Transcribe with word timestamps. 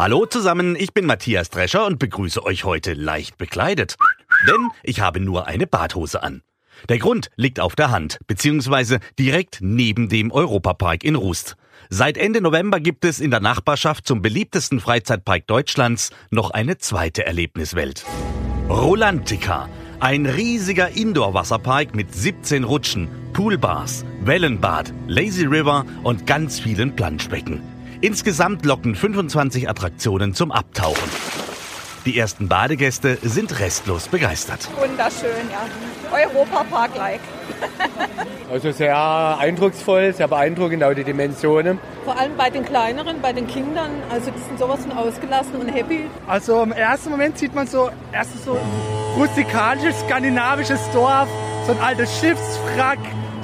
Hallo 0.00 0.24
zusammen, 0.24 0.76
ich 0.76 0.94
bin 0.94 1.04
Matthias 1.04 1.50
Drescher 1.50 1.84
und 1.84 1.98
begrüße 1.98 2.42
euch 2.42 2.64
heute 2.64 2.94
leicht 2.94 3.36
bekleidet. 3.36 3.96
Denn 4.48 4.70
ich 4.82 5.02
habe 5.02 5.20
nur 5.20 5.46
eine 5.46 5.66
Badhose 5.66 6.22
an. 6.22 6.40
Der 6.88 6.96
Grund 6.96 7.28
liegt 7.36 7.60
auf 7.60 7.76
der 7.76 7.90
Hand, 7.90 8.18
beziehungsweise 8.26 9.00
direkt 9.18 9.58
neben 9.60 10.08
dem 10.08 10.32
Europapark 10.32 11.04
in 11.04 11.16
Rust. 11.16 11.58
Seit 11.90 12.16
Ende 12.16 12.40
November 12.40 12.80
gibt 12.80 13.04
es 13.04 13.20
in 13.20 13.30
der 13.30 13.40
Nachbarschaft 13.40 14.06
zum 14.06 14.22
beliebtesten 14.22 14.80
Freizeitpark 14.80 15.46
Deutschlands 15.46 16.12
noch 16.30 16.50
eine 16.50 16.78
zweite 16.78 17.26
Erlebniswelt. 17.26 18.06
Rolantica. 18.70 19.68
Ein 19.98 20.24
riesiger 20.24 20.96
Indoor-Wasserpark 20.96 21.94
mit 21.94 22.14
17 22.14 22.64
Rutschen, 22.64 23.10
Poolbars, 23.34 24.06
Wellenbad, 24.22 24.94
Lazy 25.08 25.44
River 25.44 25.84
und 26.04 26.26
ganz 26.26 26.58
vielen 26.58 26.96
Planschbecken. 26.96 27.79
Insgesamt 28.02 28.64
locken 28.64 28.94
25 28.94 29.68
Attraktionen 29.68 30.32
zum 30.32 30.52
Abtauchen. 30.52 31.10
Die 32.06 32.18
ersten 32.18 32.48
Badegäste 32.48 33.18
sind 33.20 33.60
restlos 33.60 34.08
begeistert. 34.08 34.70
Wunderschön, 34.74 35.50
ja. 35.50 36.16
Europapark-like. 36.16 37.20
Also 38.50 38.72
sehr 38.72 39.36
eindrucksvoll, 39.38 40.14
sehr 40.14 40.28
beeindruckend, 40.28 40.82
auch 40.82 40.94
die 40.94 41.04
Dimensionen. 41.04 41.78
Vor 42.06 42.18
allem 42.18 42.38
bei 42.38 42.48
den 42.48 42.64
kleineren, 42.64 43.20
bei 43.20 43.34
den 43.34 43.46
Kindern. 43.46 43.90
Also 44.10 44.30
die 44.30 44.40
sind 44.40 44.58
sowas 44.58 44.80
von 44.80 44.92
ausgelassen 44.92 45.56
und 45.56 45.68
happy. 45.68 46.06
Also 46.26 46.62
im 46.62 46.72
ersten 46.72 47.10
Moment 47.10 47.36
sieht 47.36 47.54
man 47.54 47.66
so, 47.66 47.90
erst 48.12 48.44
so 48.44 48.52
ein 48.54 49.20
rustikalisches, 49.20 50.00
skandinavisches 50.00 50.80
Dorf, 50.94 51.28
so 51.66 51.72
ein 51.72 51.80
altes 51.80 52.18
Schiffswrack, 52.18 52.98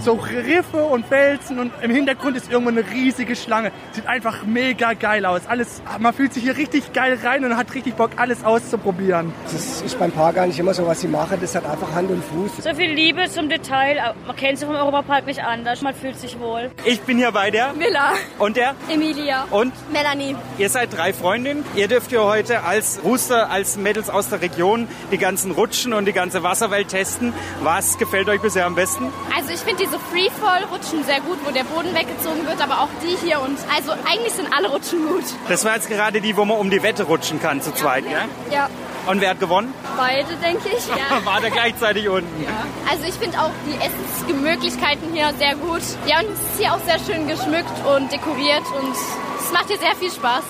so 0.07 0.13
Riffe 0.13 0.85
und 0.85 1.05
Felsen 1.05 1.59
und 1.59 1.73
im 1.83 1.91
Hintergrund 1.91 2.37
ist 2.37 2.49
irgendwo 2.49 2.71
eine 2.71 2.89
riesige 2.89 3.35
Schlange. 3.35 3.73
Sieht 3.91 4.07
einfach 4.07 4.45
mega 4.45 4.93
geil 4.93 5.27
aus. 5.27 5.41
Alles, 5.49 5.83
man 5.99 6.15
fühlt 6.15 6.33
sich 6.33 6.45
hier 6.45 6.57
richtig 6.57 6.93
geil 6.93 7.19
rein 7.25 7.45
und 7.45 7.57
hat 7.57 7.75
richtig 7.75 7.97
Bock, 7.97 8.13
alles 8.15 8.45
auszuprobieren. 8.45 9.33
Das 9.53 9.83
ist 9.83 9.99
beim 9.99 10.13
Park 10.13 10.37
gar 10.37 10.47
nicht 10.47 10.61
immer 10.61 10.75
so, 10.75 10.87
was 10.87 11.01
sie 11.01 11.09
machen. 11.09 11.39
Das 11.41 11.57
hat 11.57 11.69
einfach 11.69 11.93
Hand 11.93 12.09
und 12.13 12.23
Fuß. 12.25 12.63
So 12.63 12.73
viel 12.77 12.93
Liebe 12.93 13.29
zum 13.29 13.49
Detail. 13.49 14.15
Man 14.29 14.37
kennt 14.37 14.61
sie 14.61 14.67
vom 14.67 14.77
Europapark 14.77 15.27
nicht 15.27 15.43
anders. 15.43 15.83
Man 15.83 15.93
fühlt 15.93 16.21
sich 16.21 16.39
wohl. 16.39 16.71
Ich 16.85 17.01
bin 17.01 17.19
hier 17.19 17.33
bei 17.33 17.51
der 17.51 17.73
Miller. 17.73 18.13
Und 18.39 18.57
der? 18.57 18.77
Emilia. 18.89 19.49
Und? 19.51 19.73
Melanie. 19.93 20.37
Ihr 20.57 20.71
seid 20.71 20.97
drei 20.97 21.15
Freundinnen. 21.15 21.65
Ihr 21.75 21.89
dürft 21.89 22.11
hier 22.11 22.23
heute 22.23 22.63
als 22.63 23.01
Rooster, 23.03 23.51
als 23.51 23.77
Mädels 23.77 24.09
aus 24.09 24.29
der 24.29 24.41
Region 24.41 24.87
die 25.11 25.19
ganzen 25.19 25.51
Rutschen 25.51 25.93
und 25.93 26.05
die 26.05 26.13
ganze 26.13 26.45
Wasserwelt 26.45 26.91
testen. 26.91 27.33
Was 27.65 27.99
gefällt 27.99 28.29
euch 28.29 28.41
bisher 28.41 28.67
am 28.67 28.77
besten? 28.77 29.13
Also 29.37 29.51
ich 29.51 29.61
finde 29.61 29.83
diese 29.83 29.96
Freefall-Rutschen 29.99 31.05
sehr 31.05 31.21
gut, 31.21 31.39
wo 31.45 31.51
der 31.51 31.65
Boden 31.65 31.95
weggezogen 31.95 32.47
wird, 32.47 32.61
aber 32.63 32.81
auch 32.81 32.89
die 33.03 33.17
hier 33.27 33.41
und 33.41 33.59
also 33.75 33.93
eigentlich 33.93 34.33
sind 34.33 34.53
alle 34.53 34.69
Rutschen 34.69 35.07
gut. 35.07 35.25
Das 35.49 35.65
war 35.65 35.75
jetzt 35.75 35.89
gerade 35.89 36.21
die, 36.21 36.37
wo 36.37 36.45
man 36.45 36.59
um 36.59 36.71
die 36.71 36.83
Wette 36.83 37.05
rutschen 37.05 37.41
kann 37.41 37.63
zu 37.63 37.73
zweit, 37.73 38.05
ja? 38.11 38.27
Ja. 38.51 38.69
Und 39.07 39.21
wer 39.21 39.31
hat 39.31 39.41
gewonnen? 39.41 39.73
Beide, 39.97 40.35
denke 40.43 40.69
ich. 40.69 40.87
Ja. 40.89 41.25
War 41.25 41.41
der 41.41 41.51
gleichzeitig 41.51 42.09
unten? 42.09 42.43
Ja. 42.43 42.51
Also 42.91 43.05
ich 43.05 43.15
finde 43.15 43.39
auch 43.41 43.53
die 43.65 43.77
Essensmöglichkeiten 43.77 45.13
hier 45.13 45.33
sehr 45.39 45.55
gut. 45.55 45.83
Ja, 46.07 46.19
und 46.21 46.27
es 46.27 46.41
ist 46.41 46.59
hier 46.59 46.75
auch 46.75 46.81
sehr 46.81 46.99
schön 46.99 47.29
geschmückt 47.29 47.71
und 47.87 48.11
dekoriert 48.11 48.65
und 48.81 48.93
es 48.93 49.53
macht 49.53 49.69
hier 49.69 49.79
sehr 49.79 49.95
viel 49.95 50.11
Spaß. 50.11 50.43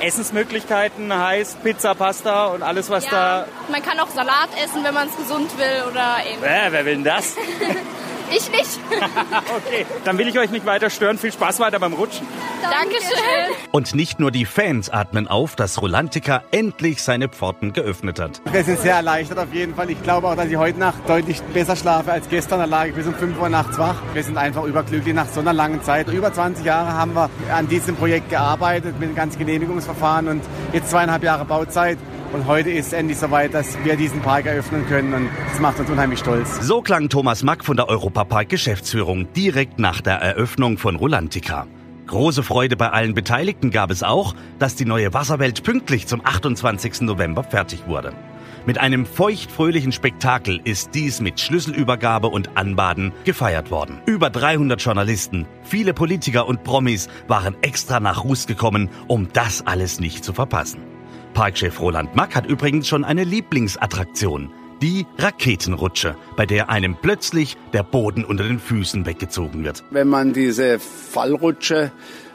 Essensmöglichkeiten 0.00 1.16
heißt 1.16 1.62
Pizza, 1.62 1.94
Pasta 1.94 2.46
und 2.46 2.62
alles, 2.62 2.90
was 2.90 3.04
ja, 3.04 3.10
da... 3.10 3.46
Man 3.70 3.82
kann 3.82 4.00
auch 4.00 4.08
Salat 4.08 4.48
essen, 4.62 4.82
wenn 4.82 4.94
man 4.94 5.08
es 5.08 5.16
gesund 5.16 5.56
will 5.58 5.84
oder 5.90 6.16
ähnliches. 6.24 6.42
Äh, 6.42 6.72
wer 6.72 6.84
will 6.84 6.94
denn 6.94 7.04
das? 7.04 7.36
Ich 8.34 8.50
nicht. 8.50 8.80
okay, 9.56 9.86
dann 10.04 10.18
will 10.18 10.28
ich 10.28 10.38
euch 10.38 10.50
nicht 10.50 10.64
weiter 10.64 10.90
stören. 10.90 11.18
Viel 11.18 11.32
Spaß 11.32 11.60
weiter 11.60 11.78
beim 11.78 11.92
Rutschen. 11.92 12.26
Dankeschön. 12.62 13.54
Und 13.72 13.94
nicht 13.94 14.20
nur 14.20 14.30
die 14.30 14.44
Fans 14.44 14.88
atmen 14.88 15.28
auf, 15.28 15.56
dass 15.56 15.82
Rolantica 15.82 16.42
endlich 16.50 17.02
seine 17.02 17.28
Pforten 17.28 17.72
geöffnet 17.72 18.20
hat. 18.20 18.40
Wir 18.50 18.64
sind 18.64 18.78
sehr 18.78 18.94
erleichtert 18.94 19.38
auf 19.38 19.52
jeden 19.52 19.74
Fall. 19.74 19.90
Ich 19.90 20.02
glaube 20.02 20.28
auch, 20.28 20.36
dass 20.36 20.46
ich 20.46 20.56
heute 20.56 20.78
Nacht 20.78 21.08
deutlich 21.08 21.42
besser 21.54 21.76
schlafe 21.76 22.12
als 22.12 22.28
gestern. 22.28 22.60
Da 22.60 22.64
lag 22.64 22.86
ich 22.86 22.94
bis 22.94 23.06
um 23.06 23.14
5 23.14 23.38
Uhr 23.40 23.48
nachts 23.48 23.78
wach. 23.78 23.96
Wir 24.14 24.22
sind 24.22 24.38
einfach 24.38 24.64
überglücklich 24.64 25.14
nach 25.14 25.28
so 25.28 25.40
einer 25.40 25.52
langen 25.52 25.82
Zeit. 25.82 26.08
Über 26.08 26.32
20 26.32 26.64
Jahre 26.64 26.92
haben 26.92 27.14
wir 27.14 27.28
an 27.52 27.68
diesem 27.68 27.96
Projekt 27.96 28.30
gearbeitet 28.30 28.98
mit 28.98 29.10
dem 29.10 29.14
ganzen 29.14 29.38
Genehmigungsverfahren 29.38 30.28
und 30.28 30.42
jetzt 30.72 30.90
zweieinhalb 30.90 31.22
Jahre 31.22 31.44
Bauzeit. 31.44 31.98
Und 32.32 32.46
heute 32.46 32.70
ist 32.70 32.86
es 32.88 32.92
endlich 32.94 33.18
soweit, 33.18 33.52
dass 33.52 33.76
wir 33.84 33.94
diesen 33.96 34.20
Park 34.20 34.46
eröffnen 34.46 34.86
können 34.86 35.12
und 35.12 35.28
das 35.50 35.60
macht 35.60 35.78
uns 35.78 35.90
unheimlich 35.90 36.18
stolz. 36.18 36.66
So 36.66 36.80
klang 36.80 37.10
Thomas 37.10 37.42
Mack 37.42 37.62
von 37.62 37.76
der 37.76 37.88
Europapark 37.88 38.48
Geschäftsführung 38.48 39.30
direkt 39.34 39.78
nach 39.78 40.00
der 40.00 40.14
Eröffnung 40.14 40.78
von 40.78 40.96
Rolantica. 40.96 41.66
Große 42.06 42.42
Freude 42.42 42.76
bei 42.76 42.90
allen 42.90 43.12
Beteiligten 43.12 43.70
gab 43.70 43.90
es 43.90 44.02
auch, 44.02 44.34
dass 44.58 44.76
die 44.76 44.86
neue 44.86 45.12
Wasserwelt 45.12 45.62
pünktlich 45.62 46.06
zum 46.06 46.24
28. 46.24 47.02
November 47.02 47.44
fertig 47.44 47.86
wurde. 47.86 48.14
Mit 48.64 48.78
einem 48.78 49.04
feuchtfröhlichen 49.04 49.92
Spektakel 49.92 50.60
ist 50.64 50.94
dies 50.94 51.20
mit 51.20 51.38
Schlüsselübergabe 51.38 52.28
und 52.28 52.56
Anbaden 52.56 53.12
gefeiert 53.24 53.70
worden. 53.70 54.00
Über 54.06 54.30
300 54.30 54.80
Journalisten, 54.80 55.46
viele 55.64 55.92
Politiker 55.92 56.46
und 56.46 56.64
Promis 56.64 57.08
waren 57.28 57.56
extra 57.62 58.00
nach 58.00 58.24
Rust 58.24 58.48
gekommen, 58.48 58.88
um 59.06 59.28
das 59.32 59.66
alles 59.66 60.00
nicht 60.00 60.24
zu 60.24 60.32
verpassen. 60.32 60.91
Parkchef 61.34 61.80
Roland 61.80 62.14
Mack 62.14 62.34
hat 62.34 62.46
übrigens 62.46 62.86
schon 62.88 63.04
eine 63.04 63.24
Lieblingsattraktion. 63.24 64.52
Die 64.82 65.06
Raketenrutsche, 65.18 66.16
bei 66.36 66.44
der 66.44 66.68
einem 66.68 66.96
plötzlich 67.00 67.56
der 67.72 67.82
Boden 67.82 68.24
unter 68.24 68.44
den 68.44 68.58
Füßen 68.58 69.06
weggezogen 69.06 69.64
wird. 69.64 69.84
Wenn 69.90 70.08
man 70.08 70.32
diese 70.32 70.78
Fallrutsche 70.78 71.92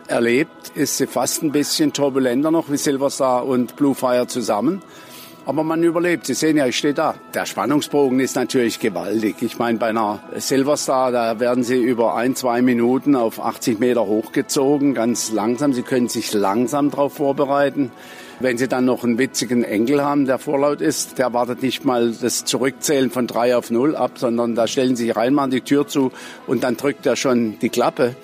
erlebt, 0.08 0.72
ist 0.74 0.98
sie 0.98 1.08
fast 1.08 1.44
ein 1.44 1.52
bisschen 1.52 1.94
turbulenter 1.94 2.50
noch 2.50 2.72
wie 2.72 2.78
Silverstar 2.78 3.46
und 3.46 3.76
Blue 3.76 3.94
Fire 3.94 4.28
zusammen. 4.28 4.82
Aber 5.46 5.64
man 5.64 5.82
überlebt. 5.82 6.26
Sie 6.26 6.34
sehen 6.34 6.58
ja, 6.58 6.66
ich 6.66 6.78
stehe 6.78 6.94
da. 6.94 7.16
Der 7.34 7.46
Spannungsbogen 7.46 8.20
ist 8.20 8.36
natürlich 8.36 8.82
gewaltig. 8.82 9.38
Ich 9.42 9.58
meine, 9.58 9.78
bei 9.78 9.88
einer 9.88 10.20
Silverstar, 10.36 11.14
da 11.14 11.40
werden 11.40 11.64
Sie 11.64 11.82
über 11.82 12.16
ein, 12.16 12.36
zwei 12.36 12.62
Minuten 12.62 13.16
auf 13.16 13.40
80 13.40 13.80
Meter 13.80 14.06
hochgezogen, 14.06 14.94
ganz 14.94 15.32
langsam. 15.32 15.72
Sie 15.72 15.84
können 15.84 16.10
sich 16.10 16.34
langsam 16.34 16.92
darauf 16.92 17.14
vorbereiten. 17.14 17.92
Wenn 18.40 18.58
Sie 18.58 18.68
dann 18.68 18.86
noch 18.86 19.04
einen 19.04 19.18
witzigen 19.18 19.64
Enkel 19.64 20.04
haben, 20.04 20.26
der 20.26 20.38
vorlaut 20.38 20.80
ist, 20.80 21.18
der 21.18 21.34
wartet 21.34 21.64
nicht 21.64 21.86
mal 21.86 22.12
das 22.12 22.46
Zurückzählen 22.46 23.10
von 23.10 23.26
drei 23.26 23.58
auf 23.58 23.72
null 23.72 23.96
ab, 23.96 24.12
sondern 24.16 24.54
da 24.54 24.68
stellen 24.68 24.96
Sie 24.96 25.08
sich 25.08 25.16
rein, 25.16 25.34
machen 25.34 25.50
die 25.50 25.62
Tür 25.62 25.88
zu 25.88 26.12
und 26.46 26.64
dann 26.64 26.78
drückt 26.78 27.06
er 27.08 27.16
schon 27.16 27.58
die 27.60 27.70
Klappe. 27.70 28.16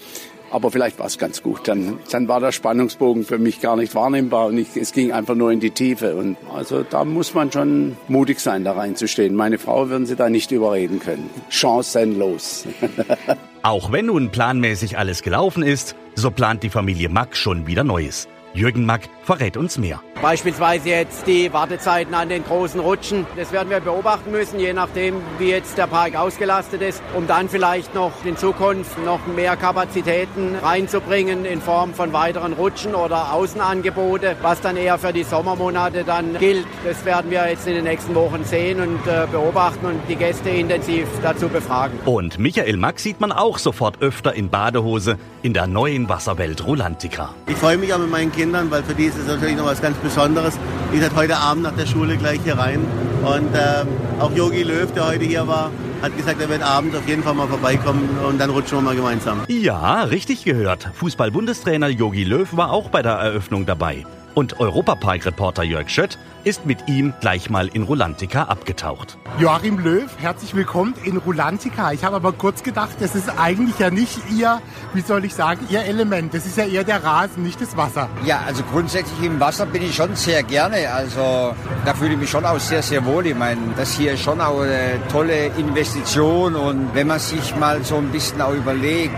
Aber 0.51 0.69
vielleicht 0.69 0.99
war 0.99 1.07
es 1.07 1.17
ganz 1.17 1.41
gut. 1.41 1.67
Dann, 1.67 1.97
dann 2.11 2.27
war 2.27 2.39
der 2.39 2.51
Spannungsbogen 2.51 3.23
für 3.23 3.39
mich 3.39 3.59
gar 3.59 3.75
nicht 3.75 3.95
wahrnehmbar 3.95 4.45
und 4.45 4.59
ich, 4.59 4.77
es 4.77 4.91
ging 4.91 5.11
einfach 5.11 5.33
nur 5.33 5.51
in 5.51 5.59
die 5.59 5.71
Tiefe. 5.71 6.13
Und 6.15 6.37
also 6.53 6.83
da 6.87 7.05
muss 7.05 7.33
man 7.33 7.51
schon 7.51 7.97
mutig 8.07 8.39
sein, 8.39 8.63
da 8.63 8.73
reinzustehen. 8.73 9.33
Meine 9.33 9.57
Frau 9.57 9.89
würden 9.89 10.05
Sie 10.05 10.15
da 10.15 10.29
nicht 10.29 10.51
überreden 10.51 10.99
können. 10.99 11.27
Chancenlos. 11.49 12.67
Auch 13.63 13.91
wenn 13.91 14.05
nun 14.05 14.29
planmäßig 14.29 14.95
alles 14.95 15.23
gelaufen 15.23 15.63
ist, 15.63 15.95
so 16.13 16.29
plant 16.29 16.61
die 16.61 16.69
Familie 16.69 17.09
Mack 17.09 17.35
schon 17.35 17.65
wieder 17.65 17.83
Neues. 17.83 18.27
Jürgen 18.53 18.85
Mack 18.85 19.09
verrät 19.23 19.57
uns 19.57 19.77
mehr. 19.77 20.01
Beispielsweise 20.21 20.89
jetzt 20.89 21.27
die 21.27 21.51
Wartezeiten 21.51 22.13
an 22.13 22.29
den 22.29 22.45
großen 22.45 22.79
Rutschen. 22.79 23.25
Das 23.35 23.51
werden 23.51 23.69
wir 23.69 23.81
beobachten 23.81 24.31
müssen, 24.31 24.59
je 24.59 24.71
nachdem, 24.71 25.15
wie 25.37 25.49
jetzt 25.49 25.77
der 25.77 25.87
Park 25.87 26.15
ausgelastet 26.15 26.81
ist, 26.81 27.01
um 27.13 27.27
dann 27.27 27.49
vielleicht 27.49 27.93
noch 27.93 28.11
in 28.23 28.37
Zukunft 28.37 29.03
noch 29.03 29.25
mehr 29.27 29.57
Kapazitäten 29.57 30.55
reinzubringen 30.55 31.43
in 31.43 31.61
Form 31.61 31.93
von 31.93 32.13
weiteren 32.13 32.53
Rutschen 32.53 32.95
oder 32.95 33.33
Außenangebote, 33.33 34.37
was 34.41 34.61
dann 34.61 34.77
eher 34.77 34.97
für 34.97 35.11
die 35.11 35.23
Sommermonate 35.23 36.05
dann 36.05 36.37
gilt. 36.39 36.67
Das 36.85 37.03
werden 37.03 37.29
wir 37.29 37.49
jetzt 37.49 37.67
in 37.67 37.73
den 37.73 37.83
nächsten 37.83 38.15
Wochen 38.15 38.45
sehen 38.45 38.79
und 38.79 39.05
äh, 39.07 39.27
beobachten 39.29 39.85
und 39.85 39.99
die 40.07 40.15
Gäste 40.15 40.49
intensiv 40.49 41.07
dazu 41.21 41.49
befragen. 41.49 41.99
Und 42.05 42.39
Michael 42.39 42.77
Mack 42.77 42.99
sieht 42.99 43.19
man 43.19 43.31
auch 43.31 43.57
sofort 43.57 44.01
öfter 44.01 44.33
in 44.33 44.49
Badehose 44.49 45.17
in 45.41 45.53
der 45.53 45.67
neuen 45.67 46.07
Wasserwelt 46.07 46.65
Rolantica. 46.65 47.33
Ich 47.47 47.57
freue 47.57 47.77
mich 47.77 47.93
auch 47.93 47.99
mit 47.99 48.09
meinen 48.09 48.31
Kindern, 48.31 48.71
weil 48.71 48.83
für 48.83 48.95
die 48.95 49.09
ist 49.15 49.21
es 49.21 49.27
natürlich 49.27 49.55
noch 49.55 49.65
was 49.65 49.81
ganz 49.81 49.97
Besonderes. 49.97 50.57
Ich 50.91 50.99
gesagt, 50.99 51.15
heute 51.15 51.37
Abend 51.37 51.63
nach 51.63 51.75
der 51.75 51.85
Schule 51.85 52.17
gleich 52.17 52.39
hier 52.43 52.57
rein. 52.57 52.85
Und 53.23 53.49
ähm, 53.53 53.87
auch 54.19 54.31
Yogi 54.35 54.63
Löw, 54.63 54.91
der 54.91 55.07
heute 55.07 55.25
hier 55.25 55.47
war, 55.47 55.71
hat 56.01 56.15
gesagt, 56.17 56.41
er 56.41 56.49
wird 56.49 56.61
abends 56.61 56.95
auf 56.95 57.07
jeden 57.07 57.23
Fall 57.23 57.33
mal 57.33 57.47
vorbeikommen 57.47 58.09
und 58.27 58.39
dann 58.39 58.49
rutschen 58.49 58.77
wir 58.77 58.81
mal 58.81 58.95
gemeinsam. 58.95 59.41
Ja, 59.47 60.03
richtig 60.03 60.43
gehört. 60.43 60.89
Fußball-Bundestrainer 60.95 61.87
Yogi 61.87 62.25
Löw 62.25 62.47
war 62.57 62.71
auch 62.71 62.89
bei 62.89 63.01
der 63.01 63.13
Eröffnung 63.13 63.65
dabei. 63.65 64.05
Und 64.35 64.59
Europapark-Reporter 64.59 65.61
Jörg 65.61 65.89
Schött 65.89 66.17
ist 66.43 66.65
mit 66.65 66.87
ihm 66.87 67.13
gleich 67.21 67.51
mal 67.51 67.67
in 67.67 67.83
Rulantica 67.83 68.43
abgetaucht. 68.43 69.19
Joachim 69.37 69.77
Löw, 69.77 70.09
herzlich 70.17 70.55
willkommen 70.55 70.95
in 71.03 71.17
Rulantica. 71.17 71.91
Ich 71.91 72.03
habe 72.03 72.15
aber 72.15 72.31
kurz 72.31 72.63
gedacht, 72.63 72.95
das 72.99 73.13
ist 73.13 73.29
eigentlich 73.37 73.77
ja 73.77 73.91
nicht 73.91 74.17
Ihr, 74.35 74.59
wie 74.95 75.01
soll 75.01 75.23
ich 75.23 75.35
sagen, 75.35 75.67
Ihr 75.69 75.83
Element. 75.83 76.33
Das 76.33 76.47
ist 76.47 76.57
ja 76.57 76.65
eher 76.65 76.83
der 76.83 77.03
Rasen, 77.03 77.43
nicht 77.43 77.61
das 77.61 77.77
Wasser. 77.77 78.09
Ja, 78.25 78.41
also 78.47 78.63
grundsätzlich 78.63 79.23
im 79.23 79.39
Wasser 79.39 79.67
bin 79.67 79.83
ich 79.83 79.95
schon 79.95 80.15
sehr 80.15 80.41
gerne. 80.41 80.91
Also 80.91 81.55
da 81.85 81.93
fühle 81.93 82.13
ich 82.13 82.19
mich 82.19 82.29
schon 82.31 82.43
auch 82.43 82.59
sehr, 82.59 82.81
sehr 82.81 83.05
wohl. 83.05 83.27
Ich 83.27 83.35
meine, 83.35 83.61
das 83.77 83.93
hier 83.93 84.13
ist 84.13 84.23
schon 84.23 84.41
auch 84.41 84.61
eine 84.61 84.99
tolle 85.11 85.45
Investition 85.57 86.55
und 86.55 86.95
wenn 86.95 87.05
man 87.05 87.19
sich 87.19 87.55
mal 87.55 87.83
so 87.83 87.97
ein 87.97 88.09
bisschen 88.09 88.41
auch 88.41 88.53
überlegt, 88.53 89.15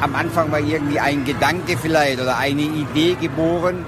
am 0.00 0.14
Anfang 0.14 0.50
war 0.50 0.60
irgendwie 0.60 0.98
ein 1.00 1.24
Gedanke 1.24 1.76
vielleicht 1.76 2.20
oder 2.20 2.38
eine 2.38 2.62
Idee 2.62 3.14
geboren 3.20 3.84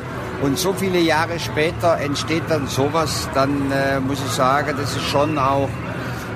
und 0.46 0.56
so 0.56 0.72
viele 0.72 1.00
Jahre 1.00 1.40
später 1.40 1.98
entsteht 1.98 2.44
dann 2.48 2.68
sowas, 2.68 3.28
dann 3.34 3.72
äh, 3.72 3.98
muss 3.98 4.20
ich 4.24 4.30
sagen, 4.30 4.76
das 4.78 4.94
ist 4.94 5.02
schon 5.02 5.38
auch 5.38 5.68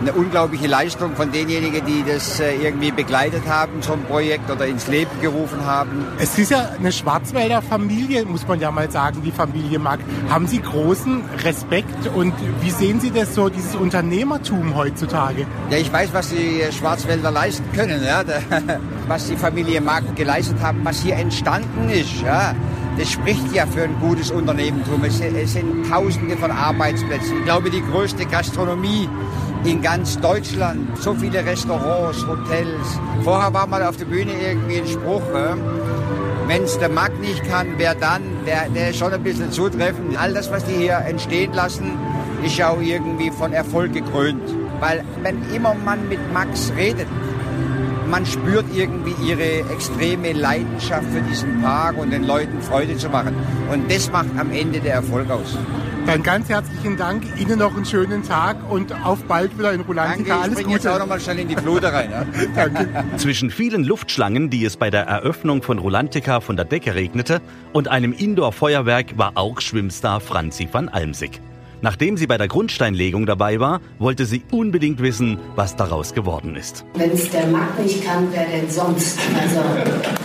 eine 0.01 0.13
unglaubliche 0.13 0.67
Leistung 0.67 1.15
von 1.15 1.31
denjenigen, 1.31 1.85
die 1.87 2.03
das 2.03 2.41
äh, 2.41 2.57
irgendwie 2.57 2.91
begleitet 2.91 3.43
haben, 3.47 3.83
so 3.83 3.93
ein 3.93 4.03
Projekt 4.03 4.51
oder 4.51 4.67
ins 4.67 4.89
Leben 4.89 5.11
gerufen 5.21 5.65
haben. 5.65 6.07
Es 6.19 6.37
ist 6.39 6.51
ja 6.51 6.71
eine 6.77 6.91
Schwarzwälder 6.91 7.63
Familie, 7.63 8.25
muss 8.25 8.49
man 8.49 8.59
ja 8.59 8.73
mal 8.73 8.91
sagen, 8.91 9.23
die 9.25 9.31
Familie 9.31 9.79
Mack. 9.79 10.01
Haben 10.29 10.49
Sie 10.49 10.61
großen 10.61 11.23
Respekt 11.45 12.09
und 12.13 12.33
wie 12.63 12.71
sehen 12.71 12.99
Sie 12.99 13.13
das 13.13 13.37
so, 13.37 13.49
dieses 13.49 13.77
Unternehmertum 13.77 14.75
heutzutage? 14.75 15.47
Ja, 15.71 15.79
ich 15.79 15.93
weiß, 15.93 16.09
was 16.13 16.31
die 16.31 16.63
Schwarzwälder 16.73 17.31
leisten 17.31 17.71
können, 17.73 18.03
ja, 18.03 18.25
was 19.07 19.29
die 19.29 19.37
Familie 19.37 19.81
Mack 19.81 20.17
geleistet 20.17 20.57
haben, 20.61 20.81
was 20.83 21.01
hier 21.01 21.15
entstanden 21.15 21.89
ist. 21.91 22.23
Ja 22.23 22.57
das 22.99 23.11
spricht 23.11 23.53
ja 23.53 23.67
für 23.67 23.83
ein 23.85 23.99
gutes 24.01 24.31
Unternehmertum. 24.31 25.05
Es, 25.05 25.21
es 25.21 25.53
sind 25.53 25.89
Tausende 25.89 26.37
von 26.37 26.51
Arbeitsplätzen. 26.51 27.39
Ich 27.39 27.45
glaube, 27.45 27.71
die 27.71 27.83
größte 27.83 28.27
Gastronomie 28.27 29.09
in 29.65 29.83
ganz 29.83 30.19
Deutschland. 30.21 30.97
So 30.99 31.15
viele 31.15 31.45
Restaurants, 31.45 32.27
Hotels. 32.27 32.99
Vorher 33.23 33.53
war 33.53 33.67
mal 33.67 33.83
auf 33.83 33.97
der 33.97 34.07
Bühne 34.07 34.33
irgendwie 34.33 34.79
ein 34.79 34.87
Spruch, 34.87 35.23
äh, 35.35 35.55
wenn 36.47 36.65
es 36.65 36.79
der 36.79 36.89
Markt 36.89 37.21
nicht 37.21 37.45
kann, 37.49 37.75
wer 37.77 37.95
dann? 37.95 38.23
Der, 38.47 38.69
der 38.69 38.91
ist 38.91 38.99
schon 38.99 39.13
ein 39.13 39.23
bisschen 39.23 39.53
zutreffend. 39.53 40.19
All 40.19 40.35
das, 40.35 40.51
was 40.51 40.65
die 40.65 40.73
hier 40.73 40.97
entstehen 41.07 41.53
lassen, 41.53 41.93
ist 42.45 42.57
ja 42.57 42.71
auch 42.71 42.81
irgendwie 42.81 43.31
von 43.31 43.53
Erfolg 43.53 43.93
gekrönt. 43.93 44.43
Weil 44.81 45.05
wenn 45.23 45.39
immer 45.55 45.75
man 45.75 46.09
mit 46.09 46.19
Max 46.33 46.73
redet, 46.77 47.07
man 48.11 48.27
spürt 48.27 48.67
irgendwie 48.75 49.15
ihre 49.25 49.61
extreme 49.73 50.33
Leidenschaft 50.33 51.07
für 51.13 51.21
diesen 51.23 51.63
Park 51.63 51.97
und 51.99 52.11
den 52.11 52.25
Leuten 52.25 52.61
Freude 52.61 52.97
zu 52.97 53.09
machen. 53.09 53.35
Und 53.73 53.91
das 53.91 54.11
macht 54.11 54.29
am 54.37 54.51
Ende 54.51 54.81
der 54.81 54.95
Erfolg 54.95 55.31
aus. 55.31 55.57
Dann 56.07 56.23
ganz 56.23 56.49
herzlichen 56.49 56.97
Dank, 56.97 57.25
Ihnen 57.39 57.59
noch 57.59 57.77
einen 57.77 57.85
schönen 57.85 58.23
Tag 58.23 58.57
und 58.71 58.93
auf 59.05 59.23
bald 59.25 59.57
wieder 59.59 59.73
in 59.73 59.83
Rulantica. 59.83 60.29
Danke, 60.29 60.31
ich 60.31 60.45
Alles 60.45 60.65
Gute. 60.65 60.71
jetzt 60.71 60.89
auch 60.89 60.99
noch 60.99 61.07
mal 61.07 61.21
schnell 61.21 61.39
in 61.39 61.49
die 61.49 61.57
Flute 61.57 61.93
rein. 61.93 62.11
Ja? 62.11 62.25
Danke. 62.55 62.89
Zwischen 63.17 63.51
vielen 63.51 63.85
Luftschlangen, 63.85 64.51
die 64.51 64.65
es 64.65 64.77
bei 64.77 64.91
der 64.91 65.03
Eröffnung 65.03 65.63
von 65.63 65.79
Rulantica 65.79 66.41
von 66.41 66.57
der 66.57 66.65
Decke 66.65 66.95
regnete, 66.95 67.41
und 67.73 67.89
einem 67.89 68.13
Indoor-Feuerwerk 68.13 69.19
war 69.19 69.33
auch 69.35 69.61
Schwimmstar 69.61 70.21
Franzi 70.21 70.69
van 70.73 70.89
Almsick. 70.89 71.41
Nachdem 71.83 72.19
sie 72.19 72.27
bei 72.27 72.37
der 72.37 72.49
Grundsteinlegung 72.49 73.25
dabei 73.25 73.59
war, 73.59 73.81
wollte 73.99 74.27
sie 74.27 74.43
unbedingt 74.51 75.01
wissen, 75.01 75.39
was 75.57 75.77
daraus 75.77 76.13
geworden 76.13 76.55
ist. 76.55 76.85
Wenn 76.95 77.11
es 77.11 77.31
der 77.31 77.47
Markt 77.47 77.81
nicht 77.83 78.05
kann, 78.05 78.29
wer 78.33 78.45
denn 78.45 78.71
sonst? 78.71 79.19
Also 79.41 79.61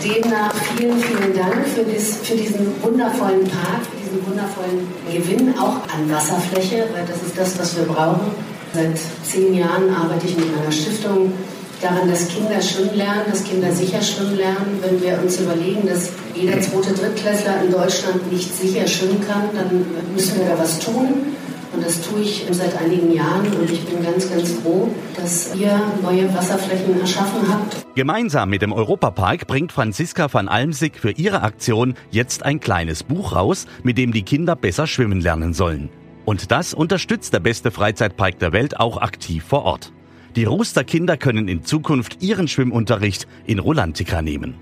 demnach 0.04 0.54
vielen, 0.76 0.98
vielen 1.00 1.34
Dank 1.34 1.66
für, 1.68 1.84
dies, 1.84 2.18
für 2.18 2.36
diesen 2.36 2.66
wundervollen 2.82 3.44
Park, 3.44 3.80
für 3.90 3.96
diesen 4.04 4.26
wundervollen 4.26 4.86
Gewinn 5.10 5.54
auch 5.58 5.76
an 5.94 6.10
Wasserfläche, 6.10 6.88
weil 6.92 7.06
das 7.06 7.22
ist 7.22 7.38
das, 7.38 7.58
was 7.58 7.76
wir 7.76 7.84
brauchen. 7.84 8.32
Seit 8.74 8.98
zehn 9.24 9.54
Jahren 9.54 9.88
arbeite 9.88 10.26
ich 10.26 10.36
mit 10.36 10.54
meiner 10.54 10.70
Stiftung 10.70 11.32
daran, 11.80 12.08
dass 12.10 12.28
Kinder 12.28 12.60
schwimmen 12.60 12.96
lernen, 12.96 13.22
dass 13.30 13.44
Kinder 13.44 13.72
sicher 13.72 14.02
schwimmen 14.02 14.36
lernen. 14.36 14.78
Wenn 14.82 15.00
wir 15.02 15.18
uns 15.22 15.40
überlegen, 15.40 15.88
dass 15.88 16.10
jeder 16.34 16.60
zweite 16.60 16.92
Drittklässler 16.92 17.62
in 17.64 17.72
Deutschland 17.72 18.30
nicht 18.30 18.54
sicher 18.54 18.86
schwimmen 18.86 19.20
kann, 19.26 19.48
dann 19.54 19.86
müssen 20.14 20.38
wir 20.38 20.48
da 20.48 20.58
was 20.58 20.78
tun. 20.78 21.34
Das 21.86 22.02
tue 22.02 22.22
ich 22.22 22.44
seit 22.50 22.76
einigen 22.82 23.12
Jahren 23.12 23.46
und 23.46 23.70
ich 23.70 23.80
bin 23.84 24.02
ganz, 24.02 24.28
ganz 24.28 24.54
froh, 24.54 24.90
dass 25.14 25.54
ihr 25.54 25.80
neue 26.02 26.34
Wasserflächen 26.34 27.00
erschaffen 27.00 27.48
habt. 27.48 27.86
Gemeinsam 27.94 28.50
mit 28.50 28.60
dem 28.60 28.72
Europapark 28.72 29.46
bringt 29.46 29.70
Franziska 29.70 30.26
van 30.32 30.48
Almsick 30.48 30.98
für 30.98 31.12
ihre 31.12 31.42
Aktion 31.42 31.94
jetzt 32.10 32.42
ein 32.42 32.58
kleines 32.58 33.04
Buch 33.04 33.36
raus, 33.36 33.66
mit 33.84 33.98
dem 33.98 34.12
die 34.12 34.24
Kinder 34.24 34.56
besser 34.56 34.88
schwimmen 34.88 35.20
lernen 35.20 35.54
sollen. 35.54 35.88
Und 36.24 36.50
das 36.50 36.74
unterstützt 36.74 37.32
der 37.32 37.38
beste 37.38 37.70
Freizeitpark 37.70 38.40
der 38.40 38.52
Welt 38.52 38.80
auch 38.80 38.96
aktiv 38.96 39.44
vor 39.44 39.62
Ort. 39.62 39.92
Die 40.34 40.42
Ruster 40.42 40.82
Kinder 40.82 41.16
können 41.16 41.46
in 41.46 41.62
Zukunft 41.62 42.20
ihren 42.20 42.48
Schwimmunterricht 42.48 43.28
in 43.46 43.60
Rolantica 43.60 44.22
nehmen. 44.22 44.56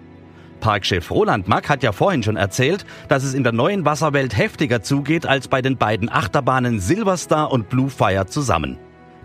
Parkchef 0.64 1.10
Roland 1.10 1.46
Mack 1.46 1.68
hat 1.68 1.82
ja 1.82 1.92
vorhin 1.92 2.22
schon 2.22 2.38
erzählt, 2.38 2.86
dass 3.08 3.22
es 3.22 3.34
in 3.34 3.42
der 3.42 3.52
neuen 3.52 3.84
Wasserwelt 3.84 4.34
heftiger 4.34 4.80
zugeht 4.80 5.26
als 5.26 5.46
bei 5.46 5.60
den 5.60 5.76
beiden 5.76 6.10
Achterbahnen 6.10 6.80
Silverstar 6.80 7.52
und 7.52 7.68
Blue 7.68 7.90
Fire 7.90 8.24
zusammen. 8.24 8.78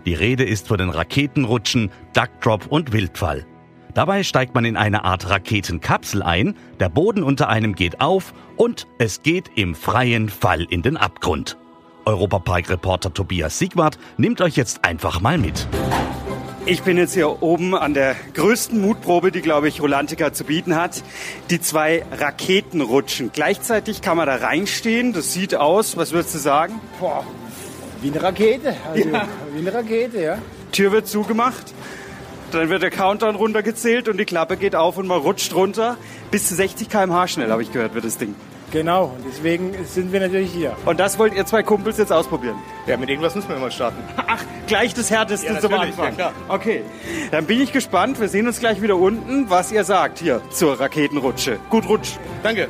Die 0.04 0.12
Rede 0.12 0.44
ist 0.44 0.68
von 0.68 0.76
den 0.76 0.90
Raketenrutschen, 0.90 1.90
Duckdrop 2.12 2.66
und 2.66 2.92
Wildfall. 2.92 3.46
Dabei 3.94 4.22
steigt 4.22 4.54
man 4.54 4.66
in 4.66 4.76
eine 4.76 5.04
Art 5.04 5.30
Raketenkapsel 5.30 6.22
ein, 6.22 6.56
der 6.78 6.90
Boden 6.90 7.22
unter 7.22 7.48
einem 7.48 7.74
geht 7.74 8.02
auf 8.02 8.34
und 8.58 8.86
es 8.98 9.22
geht 9.22 9.50
im 9.54 9.74
freien 9.74 10.28
Fall 10.28 10.66
in 10.68 10.82
den 10.82 10.98
Abgrund. 10.98 11.56
Europapark-Reporter 12.04 13.14
Tobias 13.14 13.58
Siegwart 13.58 13.98
nimmt 14.18 14.42
euch 14.42 14.56
jetzt 14.56 14.84
einfach 14.84 15.22
mal 15.22 15.38
mit. 15.38 15.66
Ich 16.70 16.82
bin 16.82 16.96
jetzt 16.96 17.14
hier 17.14 17.42
oben 17.42 17.74
an 17.74 17.94
der 17.94 18.14
größten 18.34 18.80
Mutprobe, 18.80 19.32
die, 19.32 19.40
glaube 19.40 19.66
ich, 19.66 19.82
Rolantica 19.82 20.32
zu 20.32 20.44
bieten 20.44 20.76
hat. 20.76 21.02
Die 21.50 21.60
zwei 21.60 22.04
Raketenrutschen. 22.12 23.32
Gleichzeitig 23.32 24.02
kann 24.02 24.16
man 24.16 24.28
da 24.28 24.36
reinstehen. 24.36 25.12
Das 25.12 25.32
sieht 25.32 25.56
aus, 25.56 25.96
was 25.96 26.12
würdest 26.12 26.32
du 26.36 26.38
sagen? 26.38 26.80
Boah, 27.00 27.24
wie 28.02 28.12
eine 28.12 28.22
Rakete. 28.22 28.76
Also, 28.88 29.08
Ja. 29.08 29.26
Wie 29.52 29.58
eine 29.58 29.74
Rakete, 29.74 30.22
ja. 30.22 30.38
Tür 30.70 30.92
wird 30.92 31.08
zugemacht. 31.08 31.74
Dann 32.52 32.68
wird 32.68 32.84
der 32.84 32.92
Countdown 32.92 33.34
runtergezählt 33.34 34.08
und 34.08 34.18
die 34.18 34.24
Klappe 34.24 34.56
geht 34.56 34.76
auf 34.76 34.96
und 34.96 35.08
man 35.08 35.18
rutscht 35.18 35.52
runter. 35.52 35.96
Bis 36.30 36.46
zu 36.46 36.54
60 36.54 36.88
km/h 36.88 37.26
schnell, 37.26 37.50
habe 37.50 37.62
ich 37.62 37.72
gehört, 37.72 37.94
wird 37.94 38.04
das 38.04 38.16
Ding. 38.16 38.36
Genau, 38.70 39.06
und 39.16 39.24
deswegen 39.28 39.74
sind 39.84 40.12
wir 40.12 40.20
natürlich 40.20 40.52
hier. 40.52 40.76
Und 40.86 41.00
das 41.00 41.18
wollt 41.18 41.34
ihr 41.34 41.44
zwei 41.44 41.64
Kumpels 41.64 41.98
jetzt 41.98 42.12
ausprobieren? 42.12 42.54
Ja, 42.86 42.96
mit 42.96 43.08
irgendwas 43.08 43.34
müssen 43.34 43.48
wir 43.48 43.56
mal 43.56 43.72
starten. 43.72 43.98
Ach, 44.16 44.44
gleich 44.70 44.94
das 44.94 45.10
Härteste 45.10 45.46
Ja, 45.52 45.60
zum 45.60 45.74
Anfang. 45.74 46.16
ja. 46.16 46.32
Okay, 46.48 46.82
dann 47.30 47.44
bin 47.44 47.60
ich 47.60 47.72
gespannt. 47.72 48.18
Wir 48.20 48.28
sehen 48.28 48.46
uns 48.46 48.60
gleich 48.60 48.80
wieder 48.80 48.96
unten, 48.96 49.50
was 49.50 49.70
ihr 49.72 49.84
sagt 49.84 50.18
hier 50.20 50.40
zur 50.50 50.78
Raketenrutsche. 50.80 51.58
Gut 51.68 51.88
rutsch. 51.88 52.12
Danke. 52.42 52.68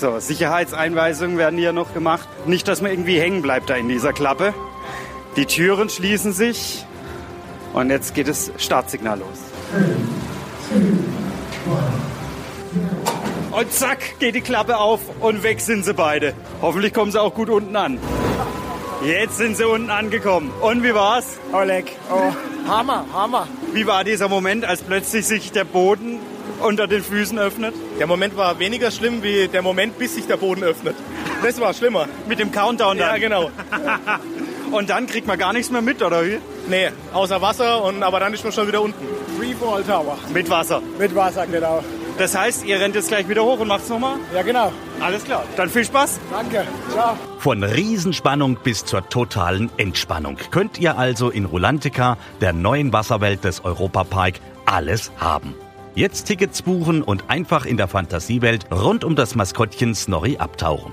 So, 0.00 0.18
Sicherheitseinweisungen 0.20 1.36
werden 1.36 1.58
hier 1.58 1.72
noch 1.72 1.92
gemacht. 1.92 2.28
Nicht, 2.46 2.68
dass 2.68 2.80
man 2.82 2.92
irgendwie 2.92 3.18
hängen 3.20 3.42
bleibt 3.42 3.68
da 3.68 3.74
in 3.74 3.88
dieser 3.88 4.12
Klappe. 4.12 4.54
Die 5.36 5.44
Türen 5.44 5.88
schließen 5.88 6.32
sich 6.32 6.84
und 7.72 7.90
jetzt 7.90 8.14
geht 8.14 8.28
das 8.28 8.50
Startsignal 8.56 9.18
los. 9.18 9.38
Und 13.50 13.72
zack, 13.72 14.18
geht 14.20 14.34
die 14.36 14.40
Klappe 14.40 14.76
auf 14.76 15.00
und 15.20 15.42
weg 15.42 15.60
sind 15.60 15.84
sie 15.84 15.94
beide. 15.94 16.34
Hoffentlich 16.62 16.94
kommen 16.94 17.10
sie 17.10 17.20
auch 17.20 17.34
gut 17.34 17.50
unten 17.50 17.74
an. 17.74 17.98
Jetzt 19.04 19.36
sind 19.36 19.56
sie 19.56 19.64
unten 19.64 19.90
angekommen. 19.90 20.50
Und 20.60 20.82
wie 20.82 20.92
war's? 20.92 21.38
Oleg, 21.52 21.92
oh, 22.10 22.32
Hammer, 22.68 23.06
Hammer. 23.12 23.46
Wie 23.72 23.86
war 23.86 24.02
dieser 24.02 24.28
Moment, 24.28 24.64
als 24.64 24.82
plötzlich 24.82 25.24
sich 25.24 25.52
der 25.52 25.64
Boden 25.64 26.18
unter 26.60 26.88
den 26.88 27.02
Füßen 27.04 27.38
öffnet? 27.38 27.74
Der 28.00 28.08
Moment 28.08 28.36
war 28.36 28.58
weniger 28.58 28.90
schlimm 28.90 29.22
wie 29.22 29.46
der 29.46 29.62
Moment, 29.62 29.98
bis 29.98 30.16
sich 30.16 30.26
der 30.26 30.36
Boden 30.36 30.64
öffnet. 30.64 30.96
Das 31.44 31.60
war 31.60 31.74
schlimmer. 31.74 32.08
Mit 32.26 32.40
dem 32.40 32.50
Countdown 32.50 32.98
dann? 32.98 33.08
Ja, 33.08 33.18
genau. 33.18 33.50
Und 34.72 34.90
dann 34.90 35.06
kriegt 35.06 35.28
man 35.28 35.38
gar 35.38 35.52
nichts 35.52 35.70
mehr 35.70 35.80
mit, 35.80 36.02
oder 36.02 36.26
wie? 36.26 36.40
Nee, 36.68 36.90
außer 37.14 37.40
Wasser, 37.40 37.82
und, 37.82 38.02
aber 38.02 38.20
dann 38.20 38.34
ist 38.34 38.44
man 38.44 38.52
schon 38.52 38.68
wieder 38.68 38.82
unten. 38.82 39.06
Freefall 39.38 39.82
Tower. 39.82 40.18
Mit 40.34 40.50
Wasser. 40.50 40.82
Mit 40.98 41.14
Wasser, 41.14 41.46
genau. 41.46 41.82
Das 42.18 42.36
heißt, 42.36 42.66
ihr 42.66 42.78
rennt 42.78 42.94
jetzt 42.94 43.08
gleich 43.08 43.26
wieder 43.28 43.44
hoch 43.44 43.60
und 43.60 43.68
macht's 43.68 43.88
nochmal? 43.88 44.16
Ja, 44.34 44.42
genau. 44.42 44.70
Alles 45.00 45.24
klar. 45.24 45.44
Dann 45.56 45.68
viel 45.68 45.84
Spaß. 45.84 46.20
Danke. 46.30 46.66
Ciao. 46.90 47.16
Von 47.38 47.62
Riesenspannung 47.62 48.58
bis 48.62 48.84
zur 48.84 49.08
totalen 49.08 49.70
Entspannung 49.76 50.36
könnt 50.50 50.78
ihr 50.78 50.98
also 50.98 51.30
in 51.30 51.44
Rulantica, 51.44 52.18
der 52.40 52.52
neuen 52.52 52.92
Wasserwelt 52.92 53.44
des 53.44 53.64
Europapark, 53.64 54.40
alles 54.66 55.12
haben. 55.18 55.54
Jetzt 55.94 56.26
Tickets 56.26 56.62
buchen 56.62 57.02
und 57.02 57.24
einfach 57.28 57.64
in 57.64 57.76
der 57.76 57.88
Fantasiewelt 57.88 58.70
rund 58.70 59.04
um 59.04 59.16
das 59.16 59.34
Maskottchen 59.34 59.94
Snorri 59.94 60.36
abtauchen. 60.36 60.92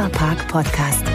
Park 0.09 0.39
Podcast. 0.49 1.05